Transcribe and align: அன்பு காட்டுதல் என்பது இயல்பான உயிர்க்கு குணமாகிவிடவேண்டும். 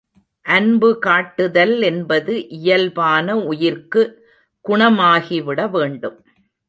அன்பு 0.45 0.99
காட்டுதல் 0.99 1.81
என்பது 1.81 2.33
இயல்பான 2.49 3.35
உயிர்க்கு 3.51 4.03
குணமாகிவிடவேண்டும். 4.65 6.17